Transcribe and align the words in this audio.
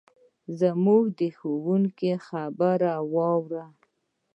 موږ 0.85 1.03
د 1.19 1.21
ښوونکي 1.37 2.11
خبرې 2.27 2.93
واورو. 3.13 3.63